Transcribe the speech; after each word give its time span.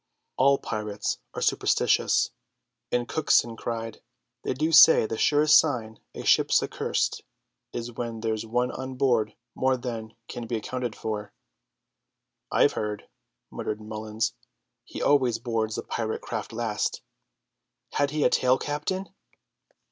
All 0.35 0.57
pirates 0.57 1.19
are 1.35 1.43
superstitious, 1.43 2.31
and 2.91 3.07
Cookson 3.07 3.55
cried, 3.55 4.01
"They 4.41 4.55
do 4.55 4.71
say 4.71 5.05
the 5.05 5.15
surest 5.15 5.59
sign 5.59 5.99
a 6.15 6.25
ship's 6.25 6.63
accurst 6.63 7.21
is 7.71 7.91
when 7.91 8.21
there's 8.21 8.43
one 8.43 8.71
on 8.71 8.95
board 8.95 9.35
more 9.53 9.77
than 9.77 10.15
can 10.27 10.47
be 10.47 10.55
accounted 10.55 10.95
for." 10.95 11.33
"I've 12.51 12.73
heard," 12.73 13.09
muttered 13.51 13.79
Mullins, 13.79 14.33
"he 14.85 15.03
always 15.03 15.37
boards 15.37 15.75
the 15.75 15.83
pirate 15.83 16.23
craft 16.23 16.51
last. 16.51 17.03
Had 17.91 18.09
he 18.09 18.23
a 18.23 18.29
tail, 18.31 18.57
captain?" 18.57 19.07